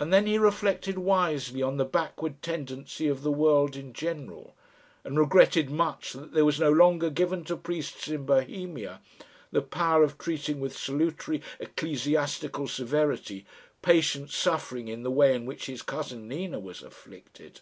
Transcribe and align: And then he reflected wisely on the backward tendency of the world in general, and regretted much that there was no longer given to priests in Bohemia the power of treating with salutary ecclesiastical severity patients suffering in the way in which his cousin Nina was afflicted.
And 0.00 0.10
then 0.10 0.26
he 0.26 0.38
reflected 0.38 0.96
wisely 0.96 1.62
on 1.62 1.76
the 1.76 1.84
backward 1.84 2.40
tendency 2.40 3.08
of 3.08 3.20
the 3.20 3.30
world 3.30 3.76
in 3.76 3.92
general, 3.92 4.56
and 5.04 5.18
regretted 5.18 5.68
much 5.68 6.14
that 6.14 6.32
there 6.32 6.46
was 6.46 6.58
no 6.58 6.72
longer 6.72 7.10
given 7.10 7.44
to 7.44 7.56
priests 7.58 8.08
in 8.08 8.24
Bohemia 8.24 9.02
the 9.52 9.60
power 9.60 10.02
of 10.02 10.16
treating 10.16 10.60
with 10.60 10.74
salutary 10.74 11.42
ecclesiastical 11.60 12.66
severity 12.66 13.44
patients 13.82 14.34
suffering 14.34 14.88
in 14.88 15.02
the 15.02 15.10
way 15.10 15.34
in 15.34 15.44
which 15.44 15.66
his 15.66 15.82
cousin 15.82 16.26
Nina 16.26 16.58
was 16.58 16.82
afflicted. 16.82 17.60